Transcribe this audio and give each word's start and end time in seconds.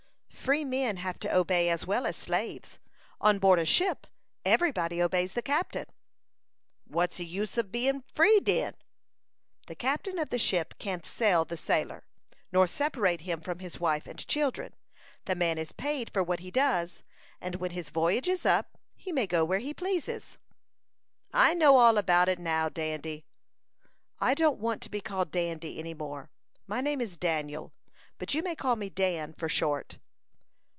"Free 0.41 0.65
men 0.65 0.97
have 0.97 1.19
to 1.19 1.33
obey, 1.35 1.69
as 1.69 1.85
well 1.85 2.03
as 2.07 2.17
slaves. 2.17 2.79
On 3.21 3.37
board 3.37 3.59
a 3.59 3.63
ship, 3.65 4.07
every 4.43 4.71
body 4.71 4.99
obeys 4.99 5.33
the 5.33 5.43
captain." 5.43 5.85
"What's 6.87 7.19
use 7.19 7.59
ob 7.59 7.71
bein 7.71 8.01
free, 8.15 8.39
den?" 8.39 8.73
"The 9.67 9.75
captain 9.75 10.17
of 10.17 10.31
the 10.31 10.39
ship 10.39 10.73
can't 10.79 11.05
sell 11.05 11.45
the 11.45 11.57
sailor, 11.57 12.07
nor 12.51 12.65
separate 12.65 13.21
him 13.21 13.39
from 13.39 13.59
his 13.59 13.79
wife 13.79 14.07
and 14.07 14.17
children. 14.27 14.73
The 15.25 15.35
man 15.35 15.59
is 15.59 15.73
paid 15.73 16.11
for 16.11 16.23
what 16.23 16.39
he 16.39 16.49
does, 16.49 17.03
and 17.39 17.57
when 17.57 17.71
his 17.71 17.91
voyage 17.91 18.27
is 18.27 18.43
up 18.43 18.79
he 18.95 19.11
may 19.11 19.27
go 19.27 19.45
where 19.45 19.59
he 19.59 19.75
pleases." 19.75 20.39
"I 21.31 21.53
knows 21.53 21.79
all 21.79 21.99
about 21.99 22.27
it 22.29 22.39
now, 22.39 22.67
Dandy." 22.67 23.25
"I 24.19 24.33
don't 24.33 24.57
want 24.59 24.81
to 24.81 24.89
be 24.89 25.01
called 25.01 25.29
Dandy 25.29 25.77
any 25.77 25.93
more. 25.93 26.31
My 26.65 26.81
name 26.81 26.99
is 26.99 27.15
Daniel, 27.15 27.73
but 28.17 28.33
you 28.33 28.41
may 28.41 28.55
call 28.55 28.75
me 28.75 28.89
Dan 28.89 29.33
for 29.33 29.47
short." 29.47 29.99